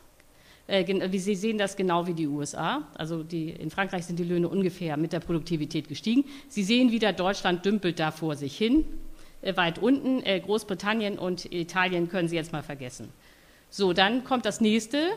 [0.70, 2.88] Äh, Sie sehen das genau wie die USA.
[2.94, 6.24] Also die, in Frankreich sind die Löhne ungefähr mit der Produktivität gestiegen.
[6.48, 8.84] Sie sehen wieder, Deutschland dümpelt da vor sich hin,
[9.42, 10.22] äh, weit unten.
[10.22, 13.08] Äh, Großbritannien und Italien können Sie jetzt mal vergessen.
[13.68, 15.08] So, dann kommt das nächste.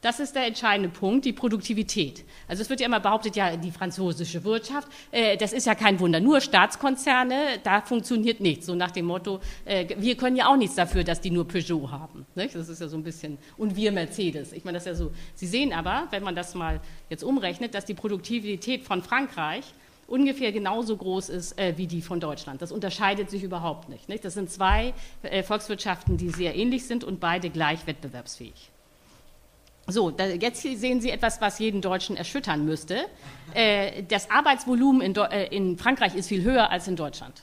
[0.00, 2.24] Das ist der entscheidende Punkt, die Produktivität.
[2.46, 5.98] Also es wird ja immer behauptet, ja, die französische Wirtschaft, äh, das ist ja kein
[5.98, 8.66] Wunder, nur Staatskonzerne, da funktioniert nichts.
[8.66, 11.90] So nach dem Motto, äh, wir können ja auch nichts dafür, dass die nur Peugeot
[11.90, 12.26] haben.
[12.36, 12.54] Nicht?
[12.54, 14.52] Das ist ja so ein bisschen, und wir Mercedes.
[14.52, 15.10] Ich meine, das ist ja so.
[15.34, 16.80] Sie sehen aber, wenn man das mal
[17.10, 19.64] jetzt umrechnet, dass die Produktivität von Frankreich
[20.06, 22.62] ungefähr genauso groß ist äh, wie die von Deutschland.
[22.62, 24.24] Das unterscheidet sich überhaupt nicht, nicht?
[24.24, 28.70] Das sind zwei äh, Volkswirtschaften, die sehr ähnlich sind und beide gleich wettbewerbsfähig.
[29.90, 33.06] So, da, jetzt sehen Sie etwas, was jeden Deutschen erschüttern müsste.
[33.54, 37.42] Äh, das Arbeitsvolumen in, äh, in, Frankreich ist viel höher als in Deutschland.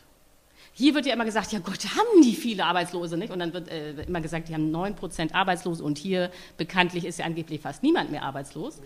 [0.71, 3.31] Hier wird ja immer gesagt, ja Gott, haben die viele Arbeitslose, nicht?
[3.31, 7.25] Und dann wird äh, immer gesagt, die haben 9% Arbeitslose und hier bekanntlich ist ja
[7.25, 8.79] angeblich fast niemand mehr arbeitslos.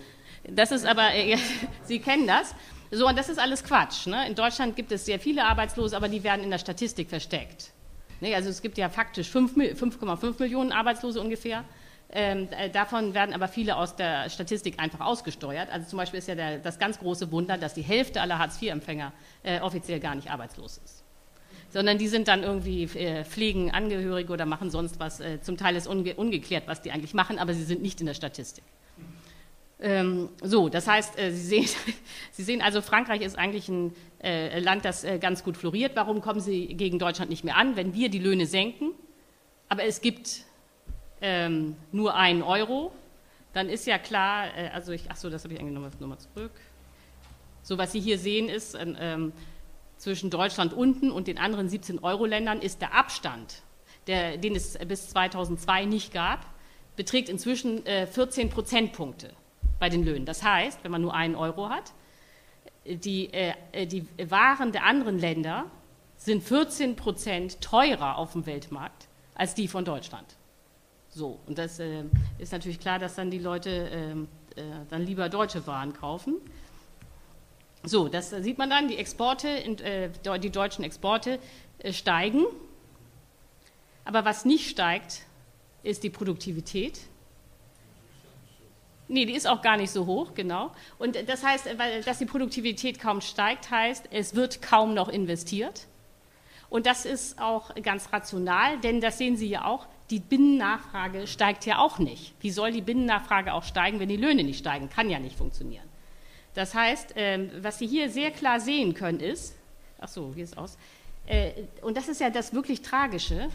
[0.47, 1.35] Das ist aber, äh,
[1.83, 2.55] Sie kennen das.
[2.91, 4.07] So, und das ist alles Quatsch.
[4.07, 4.25] Ne?
[4.25, 7.71] In Deutschland gibt es sehr viele Arbeitslose, aber die werden in der Statistik versteckt.
[8.21, 8.33] Ne?
[8.35, 11.65] Also es gibt ja faktisch 5,5 Millionen Arbeitslose ungefähr.
[12.11, 15.69] Ähm, äh, davon werden aber viele aus der Statistik einfach ausgesteuert.
[15.71, 19.13] Also zum Beispiel ist ja der, das ganz große Wunder, dass die Hälfte aller Hartz-IV-Empfänger
[19.43, 21.03] äh, offiziell gar nicht arbeitslos ist.
[21.69, 25.19] Sondern die sind dann irgendwie, äh, pflegen Angehörige oder machen sonst was.
[25.19, 28.07] Äh, zum Teil ist unge ungeklärt, was die eigentlich machen, aber sie sind nicht in
[28.07, 28.63] der Statistik.
[29.79, 31.69] Ähm, so, das heißt, äh, Sie, sehen,
[32.31, 33.93] Sie sehen also, Frankreich ist eigentlich ein
[34.23, 35.91] äh, Land, das ganz gut floriert.
[35.95, 38.93] Warum kommen Sie gegen Deutschland nicht mehr an, wenn wir die Löhne senken?
[39.69, 40.48] Aber es gibt
[41.21, 42.91] ähm, nur einen Euro,
[43.53, 46.07] dann ist ja klar, äh, also ich, ach so, das habe ich eigentlich nochmal noch
[46.07, 46.51] mal zurück.
[47.61, 49.33] So, was Sie hier sehen, ist ähm,
[49.97, 53.61] zwischen Deutschland unten und den anderen 17 Euro-Ländern ist der Abstand,
[54.07, 56.45] der, den es bis 2002 nicht gab,
[56.95, 59.33] beträgt inzwischen äh, 14 Prozentpunkte
[59.79, 60.25] bei den Löhnen.
[60.25, 61.93] Das heißt, wenn man nur einen Euro hat,
[62.85, 65.65] die, äh, die Waren der anderen Länder
[66.17, 70.25] sind 14 Prozent teurer auf dem Weltmarkt als die von Deutschland.
[71.19, 72.05] So, und das äh,
[72.37, 74.11] ist natürlich klar, dass dann die Leute äh,
[74.61, 76.37] äh, dann lieber deutsche Waren kaufen.
[77.83, 81.39] So, das sieht man dann, die Exporte, äh, die deutschen Exporte
[81.79, 82.45] äh, steigen.
[84.05, 85.23] Aber was nicht steigt,
[85.83, 87.01] ist die Produktivität.
[89.09, 90.71] Nee, die ist auch gar nicht so hoch, genau.
[90.99, 95.85] Und das heißt, weil, dass die Produktivität kaum steigt, heißt, es wird kaum noch investiert.
[96.69, 101.65] Und das ist auch ganz rational, denn das sehen Sie ja auch, die Binnennachfrage steigt
[101.65, 102.33] ja auch nicht.
[102.41, 104.89] Wie soll die Binnennachfrage auch steigen, wenn die Löhne nicht steigen?
[104.89, 105.87] Kann ja nicht funktionieren.
[106.55, 109.55] Das heißt, ähm, was Sie hier sehr klar sehen können, ist,
[109.99, 110.77] ach so, wie ist es aus?
[111.27, 113.49] Äh, und das ist ja das wirklich Tragische,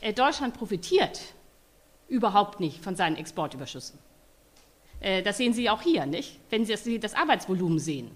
[0.00, 1.20] äh, Deutschland profitiert
[2.08, 3.98] überhaupt nicht von seinen Exportüberschüssen.
[5.00, 6.38] Äh, das sehen Sie auch hier, nicht?
[6.50, 8.10] Wenn Sie das Arbeitsvolumen sehen.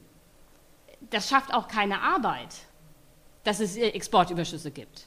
[1.11, 2.55] Das schafft auch keine Arbeit,
[3.45, 5.07] dass es Exportüberschüsse gibt.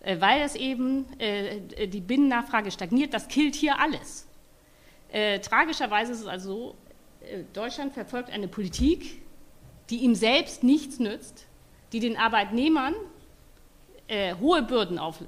[0.00, 3.12] Äh, weil es eben äh, die Binnennachfrage stagniert.
[3.14, 4.26] Das killt hier alles.
[5.10, 6.74] Äh, tragischerweise ist es also so,
[7.52, 9.20] Deutschland verfolgt eine Politik,
[9.90, 11.46] die ihm selbst nichts nützt,
[11.92, 12.94] die den Arbeitnehmern
[14.40, 15.18] hohe Bürden auf,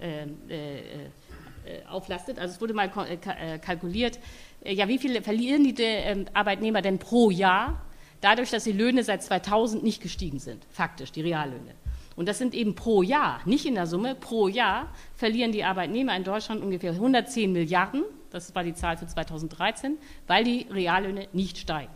[1.91, 2.39] auflastet.
[2.39, 4.19] Also es wurde mal kalkuliert,
[4.65, 7.85] ja, wie viel verlieren die Arbeitnehmer denn pro Jahr,
[8.23, 11.75] dadurch, dass die Löhne seit 2000 nicht gestiegen sind, faktisch, die Reallöhne.
[12.17, 16.17] Und das sind eben pro Jahr, nicht in der Summe, pro Jahr verlieren die Arbeitnehmer
[16.17, 21.59] in Deutschland ungefähr 110 Milliarden, das war die Zahl für 2013, weil die Reallöhne nicht
[21.59, 21.93] steigen.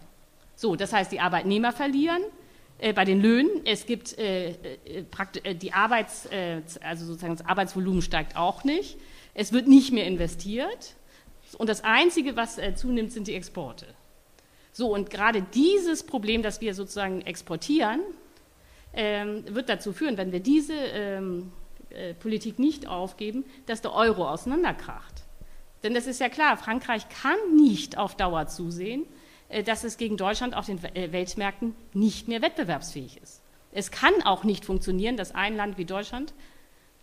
[0.57, 2.23] So, das heißt, die Arbeitnehmer verlieren
[2.79, 3.51] äh, bei den Löhnen.
[3.65, 5.05] Es gibt äh, äh,
[5.45, 8.97] äh die Arbeits, äh, also sozusagen das Arbeitsvolumen steigt auch nicht.
[9.35, 10.95] Es wird nicht mehr investiert.
[11.59, 13.87] Und das Einzige, was äh, zunimmt, sind die Exporte.
[14.73, 18.01] So, und gerade dieses Problem, das wir sozusagen exportieren,
[18.97, 21.53] wird dazu führen, wenn wir diese ähm,
[21.95, 25.23] äh, Politik nicht aufgeben, dass der Euro auseinanderkracht.
[25.83, 29.05] Denn das ist ja klar, Frankreich kann nicht auf Dauer zusehen,
[29.49, 33.43] äh, dass es gegen Deutschland auf den äh, Weltmärkten nicht mehr wettbewerbsfähig ist.
[33.71, 36.35] Es kann auch nicht funktionieren, dass ein Land wie Deutschland,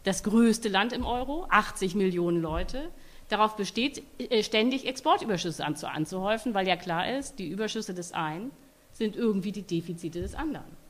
[0.04, 2.90] das größte Land im Euro, 80 Millionen Leute,
[3.30, 4.04] darauf besteht,
[4.42, 8.52] ständig Exportüberschüsse anzuhäufen, weil ja klar ist, die Überschüsse des einen
[8.92, 10.81] sind irgendwie die Defizite des anderen.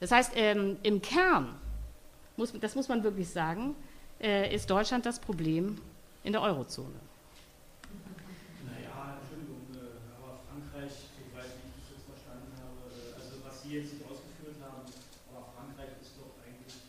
[0.00, 1.54] Das heißt, ähm, im Kern,
[2.36, 3.76] muss, das muss man wirklich sagen,
[4.18, 5.78] äh, ist Deutschland das Problem
[6.24, 6.88] in der Eurozone.
[8.64, 13.76] Naja, Entschuldigung, äh, aber Frankreich, soweit ich das jetzt verstanden habe, äh, also was Sie
[13.76, 14.88] jetzt nicht ausgeführt haben,
[15.28, 16.80] aber Frankreich ist doch eigentlich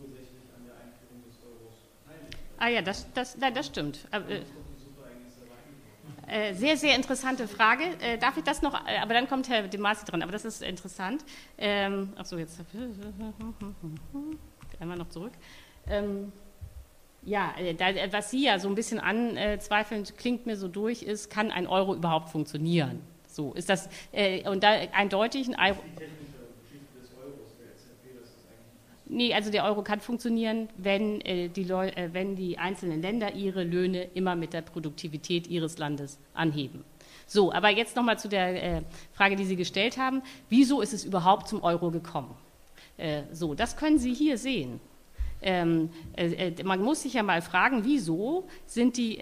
[0.00, 2.32] ursächlich an der Einführung des Euros beteiligt.
[2.56, 4.08] Ah ja, das, das, das stimmt.
[4.10, 4.40] Aber, äh,
[6.54, 7.84] sehr, sehr interessante Frage.
[8.00, 8.74] Äh, darf ich das noch?
[8.86, 10.22] Äh, aber dann kommt Herr De Masi dran.
[10.22, 11.24] Aber das ist interessant.
[11.56, 12.60] Ähm, ach so, jetzt
[14.80, 15.32] einmal noch zurück.
[15.88, 16.32] Ähm,
[17.22, 21.50] ja, äh, was Sie ja so ein bisschen anzweifeln, klingt mir so durch, ist, kann
[21.50, 23.02] ein Euro überhaupt funktionieren?
[23.26, 25.82] So ist das äh, und da eindeutig ein Euro.
[29.10, 33.64] Nee, also der Euro kann funktionieren, wenn, äh, die äh, wenn die einzelnen Länder ihre
[33.64, 36.84] Löhne immer mit der Produktivität ihres Landes anheben.
[37.26, 40.22] So, aber jetzt nochmal zu der äh, Frage, die Sie gestellt haben.
[40.48, 42.34] Wieso ist es überhaupt zum Euro gekommen?
[42.98, 44.80] Äh, so, das können Sie hier sehen.
[45.40, 49.20] Ähm, äh, äh, man muss sich ja mal fragen, wieso sind die,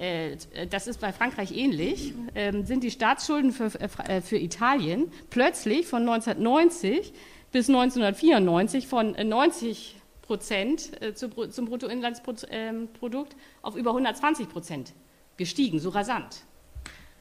[0.70, 7.12] das ist bei Frankreich ähnlich, ähm, sind die Staatsschulden für, für Italien plötzlich von 1990
[7.56, 14.92] bis 1994 von 90 äh, Prozent äh, zum Bruttoinlandsprodukt auf über 120 Prozent
[15.38, 16.42] gestiegen, so rasant.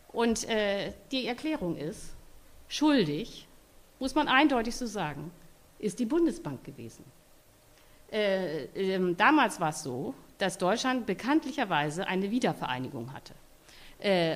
[0.10, 2.18] Und äh, die Erklärung ist,
[2.68, 3.48] schuldig,
[3.98, 5.32] muss man eindeutig so sagen,
[5.80, 7.06] ist die Bundesbank gewesen.
[8.12, 13.34] Äh, äh, damals war es so, dass Deutschland bekanntlicherweise eine Wiedervereinigung hatte.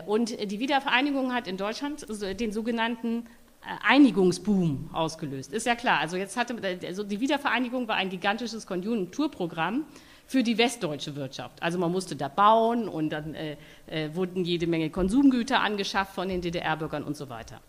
[0.05, 2.07] Und die Wiedervereinigung hat in Deutschland
[2.39, 3.25] den sogenannten
[3.61, 5.51] Einigungsboom ausgelöst.
[5.53, 5.99] Ist ja klar.
[5.99, 9.85] Also jetzt hatte also die Wiedervereinigung war ein gigantisches Konjunkturprogramm
[10.25, 11.61] für die westdeutsche Wirtschaft.
[11.61, 16.29] Also man musste da bauen und dann äh, äh, wurden jede Menge Konsumgüter angeschafft von
[16.29, 17.61] den DDR-Bürgern und so weiter.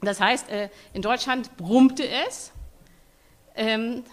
[0.00, 2.52] Das heißt, äh, in Deutschland brummte es
[3.54, 4.04] ähm,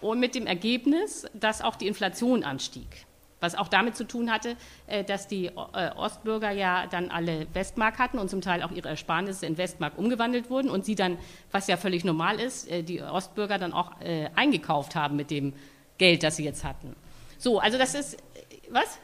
[0.00, 3.06] und mit dem Ergebnis, dass auch die Inflation anstieg
[3.46, 4.56] was auch damit zu tun hatte,
[4.88, 8.88] äh, dass die äh, Ostbürger ja dann alle Westmark hatten und zum Teil auch ihre
[8.88, 11.16] Ersparnisse in Westmark umgewandelt wurden und sie dann,
[11.52, 13.92] was ja völlig normal ist, äh, die Ostbürger dann auch
[14.34, 15.52] eingekauft haben mit dem
[15.98, 16.96] Geld, das sie jetzt hatten.
[17.38, 18.16] So, also das ist,
[18.70, 18.98] was?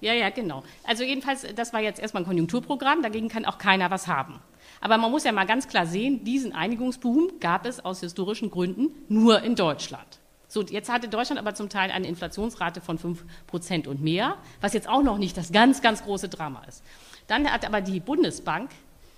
[0.00, 0.62] Ja, ja, genau.
[0.84, 4.40] Also jedenfalls, das war jetzt erstmal ein Konjunkturprogramm, dagegen kann auch keiner was haben.
[4.80, 8.90] Aber man muss ja mal ganz klar sehen, diesen Einigungsboom gab es aus historischen Gründen
[9.08, 10.20] nur in Deutschland.
[10.48, 14.88] So, jetzt hatte Deutschland aber zum Teil eine Inflationsrate von 5% und mehr, was jetzt
[14.88, 16.82] auch noch nicht das ganz, ganz große Drama ist.
[17.26, 18.70] Dann hat aber die Bundesbank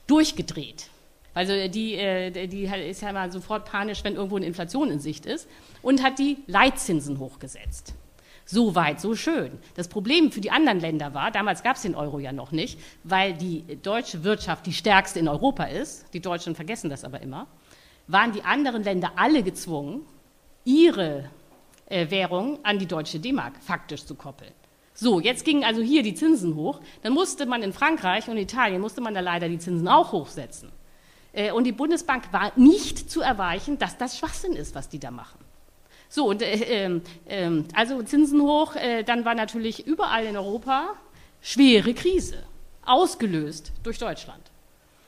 [0.08, 0.88] durchgedreht.
[1.32, 5.24] Also die, äh, die ist ja mal sofort panisch, wenn irgendwo eine Inflation in Sicht
[5.24, 5.48] ist,
[5.82, 7.94] und hat die Leitzinsen hochgesetzt.
[8.44, 9.52] So weit, so schön.
[9.76, 12.80] Das Problem für die anderen Länder war, damals gab es den Euro ja noch nicht,
[13.04, 17.46] weil die deutsche Wirtschaft die stärkste in Europa ist, die Deutschen vergessen das aber immer,
[18.08, 20.04] waren die anderen Länder alle gezwungen,
[20.64, 21.30] ihre
[21.86, 24.52] äh, Währung an die deutsche D-Mark faktisch zu koppeln.
[24.94, 26.80] So, jetzt gingen also hier die Zinsen hoch.
[27.02, 30.70] Dann musste man in Frankreich und Italien, musste man da leider die Zinsen auch hochsetzen.
[31.32, 35.10] Äh, und die Bundesbank war nicht zu erweichen, dass das Schwachsinn ist, was die da
[35.10, 35.38] machen.
[36.08, 40.90] So, und, äh, äh, also Zinsen hoch, äh, dann war natürlich überall in Europa
[41.40, 42.42] schwere Krise,
[42.84, 44.42] ausgelöst durch Deutschland.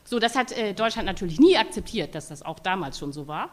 [0.04, 3.50] So, das hat äh, Deutschland natürlich nie akzeptiert, dass das auch damals schon so war.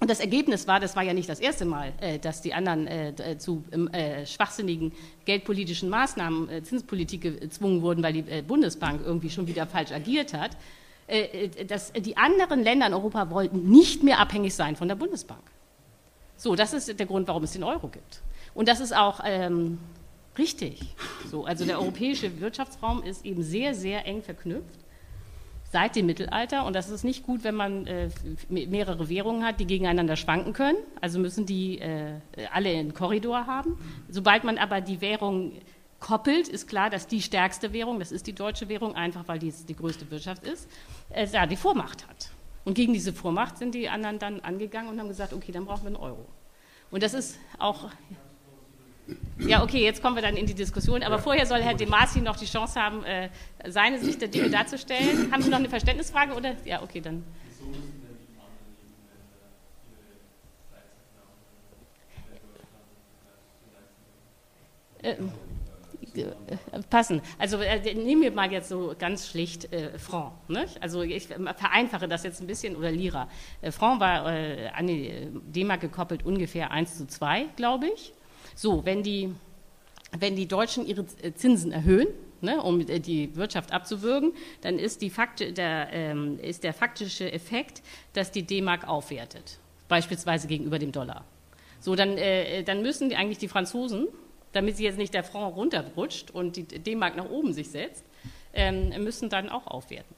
[0.00, 2.86] Und das Ergebnis war, das war ja nicht das erste Mal, äh, dass die anderen
[2.86, 4.92] äh, zu äh, schwachsinnigen
[5.24, 10.56] geldpolitischen Maßnahmen, Zinspolitik gezwungen wurden, weil die Bundesbank irgendwie schon wieder falsch agiert hat.
[11.68, 15.40] Dass die anderen Länder in Europa wollten nicht mehr abhängig sein von der Bundesbank.
[16.36, 18.20] So, das ist der Grund, warum es den Euro gibt.
[18.54, 19.78] Und das ist auch ähm,
[20.36, 20.80] richtig.
[21.30, 24.80] So, also der europäische Wirtschaftsraum ist eben sehr, sehr eng verknüpft
[25.70, 26.64] seit dem Mittelalter.
[26.64, 28.08] Und das ist nicht gut, wenn man äh,
[28.48, 30.78] mehrere Währungen hat, die gegeneinander schwanken können.
[31.00, 32.20] Also müssen die äh,
[32.52, 33.78] alle einen Korridor haben.
[34.08, 35.52] Sobald man aber die Währung
[36.00, 39.52] koppelt, ist klar, dass die stärkste Währung, das ist die deutsche Währung, einfach weil die
[39.52, 40.68] die größte Wirtschaft ist,
[41.10, 42.30] äh, ja, die Vormacht hat.
[42.64, 45.82] Und gegen diese Vormacht sind die anderen dann angegangen und haben gesagt, okay, dann brauchen
[45.82, 46.26] wir einen Euro.
[46.90, 47.90] Und das ist auch
[49.38, 51.02] ja, okay, jetzt kommen wir dann in die Diskussion.
[51.02, 53.28] Aber vorher soll Herr De Masi noch die Chance haben, äh,
[53.66, 55.30] seine Sicht der Dinge darzustellen.
[55.32, 56.34] Haben Sie noch eine Verständnisfrage?
[56.34, 56.56] Oder?
[56.64, 57.24] Ja, okay, dann.
[65.02, 65.14] Äh,
[66.16, 66.32] äh,
[66.90, 67.20] passen.
[67.38, 70.32] Also äh, nehmen wir mal jetzt so ganz schlicht äh, Franc.
[70.48, 70.82] Nicht?
[70.82, 73.28] Also ich vereinfache das jetzt ein bisschen oder Lira.
[73.60, 78.12] Äh, Franc war äh, an die D-Mark gekoppelt ungefähr 1 zu 2, glaube ich.
[78.58, 79.32] So, wenn die,
[80.18, 82.08] wenn die Deutschen ihre äh, Zinsen erhöhen,
[82.40, 87.82] ne, um äh, die Wirtschaft abzuwürgen, dann ist, der, ähm, ist der faktische Effekt,
[88.14, 91.24] dass die D-Mark aufwertet, beispielsweise gegenüber dem Dollar.
[91.78, 94.08] So, dann, äh, dann müssen eigentlich die Franzosen,
[94.50, 98.04] damit sie jetzt nicht der Franc runterrutscht und die D-Mark nach oben sich setzt,
[98.54, 100.17] ähm, müssen dann auch aufwerten.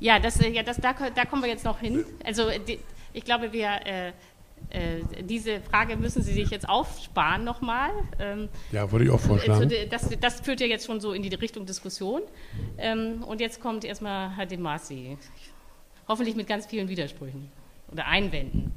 [0.00, 2.04] Ja, das, äh, ja das, da, da kommen wir jetzt noch hin.
[2.24, 2.78] Also die,
[3.12, 4.12] ich glaube, wir, äh,
[4.70, 7.90] äh, diese Frage müssen Sie sich jetzt aufsparen nochmal.
[8.18, 9.62] Ähm, ja, würde ich auch vorschlagen.
[9.62, 12.22] Also, das, das, führt ja jetzt schon so in die Richtung Diskussion.
[12.78, 15.16] Ähm, und jetzt kommt erstmal Herr De Masi.
[16.08, 17.50] Hoffentlich mit ganz vielen Widersprüchen
[17.90, 18.72] oder Einwänden.